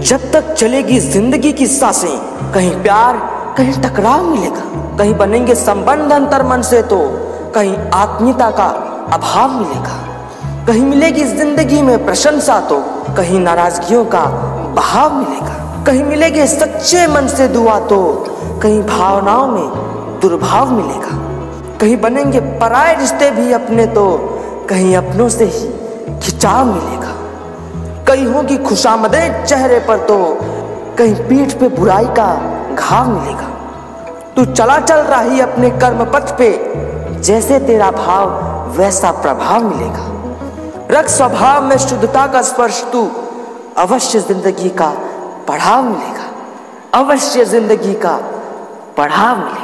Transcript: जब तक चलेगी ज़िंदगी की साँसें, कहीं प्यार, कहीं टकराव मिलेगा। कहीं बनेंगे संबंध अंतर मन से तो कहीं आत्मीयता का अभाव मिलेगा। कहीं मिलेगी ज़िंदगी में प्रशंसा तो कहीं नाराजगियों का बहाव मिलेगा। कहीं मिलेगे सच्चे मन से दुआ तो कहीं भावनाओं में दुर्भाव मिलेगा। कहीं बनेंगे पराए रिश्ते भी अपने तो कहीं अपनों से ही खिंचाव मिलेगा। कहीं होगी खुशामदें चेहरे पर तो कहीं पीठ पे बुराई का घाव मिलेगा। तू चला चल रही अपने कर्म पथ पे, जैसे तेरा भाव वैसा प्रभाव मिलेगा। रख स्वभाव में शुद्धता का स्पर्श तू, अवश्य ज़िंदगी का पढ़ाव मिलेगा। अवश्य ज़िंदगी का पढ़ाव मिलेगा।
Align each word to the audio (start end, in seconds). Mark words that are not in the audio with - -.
जब 0.00 0.30
तक 0.32 0.52
चलेगी 0.54 0.98
ज़िंदगी 1.00 1.52
की 1.52 1.66
साँसें, 1.66 2.52
कहीं 2.52 2.70
प्यार, 2.82 3.16
कहीं 3.56 3.72
टकराव 3.82 4.24
मिलेगा। 4.26 4.96
कहीं 4.98 5.14
बनेंगे 5.14 5.54
संबंध 5.54 6.12
अंतर 6.12 6.42
मन 6.42 6.62
से 6.62 6.82
तो 6.82 6.98
कहीं 7.54 7.76
आत्मीयता 7.94 8.50
का 8.50 8.66
अभाव 9.14 9.52
मिलेगा। 9.52 9.96
कहीं 10.66 10.84
मिलेगी 10.84 11.24
ज़िंदगी 11.26 11.82
में 11.82 12.04
प्रशंसा 12.06 12.60
तो 12.68 12.80
कहीं 13.16 13.40
नाराजगियों 13.40 14.04
का 14.04 14.24
बहाव 14.76 15.14
मिलेगा। 15.14 15.84
कहीं 15.86 16.02
मिलेगे 16.04 16.46
सच्चे 16.46 17.06
मन 17.06 17.26
से 17.28 17.48
दुआ 17.48 17.78
तो 17.88 18.00
कहीं 18.62 18.82
भावनाओं 18.84 19.46
में 19.48 20.20
दुर्भाव 20.20 20.72
मिलेगा। 20.72 21.16
कहीं 21.78 21.96
बनेंगे 21.96 22.40
पराए 22.60 22.98
रिश्ते 23.00 23.30
भी 23.30 23.52
अपने 23.52 23.86
तो 23.86 24.06
कहीं 24.70 24.96
अपनों 24.96 25.28
से 25.28 25.44
ही 25.46 25.68
खिंचाव 26.20 26.64
मिलेगा। 26.64 27.14
कहीं 28.10 28.26
होगी 28.26 28.56
खुशामदें 28.58 29.44
चेहरे 29.44 29.78
पर 29.78 29.98
तो 30.06 30.16
कहीं 30.98 31.14
पीठ 31.28 31.52
पे 31.52 31.68
बुराई 31.68 32.06
का 32.18 32.26
घाव 32.74 33.10
मिलेगा। 33.10 33.48
तू 34.36 34.44
चला 34.44 34.78
चल 34.80 35.00
रही 35.04 35.40
अपने 35.40 35.70
कर्म 35.70 36.04
पथ 36.04 36.36
पे, 36.38 36.48
जैसे 37.20 37.58
तेरा 37.60 37.90
भाव 37.90 38.24
वैसा 38.78 39.10
प्रभाव 39.22 39.64
मिलेगा। 39.64 40.04
रख 40.90 41.08
स्वभाव 41.08 41.64
में 41.64 41.76
शुद्धता 41.78 42.26
का 42.26 42.42
स्पर्श 42.42 42.82
तू, 42.92 43.02
अवश्य 43.78 44.20
ज़िंदगी 44.20 44.68
का 44.68 44.90
पढ़ाव 45.48 45.82
मिलेगा। 45.82 46.26
अवश्य 46.94 47.44
ज़िंदगी 47.44 47.94
का 47.94 48.16
पढ़ाव 48.96 49.36
मिलेगा। 49.36 49.58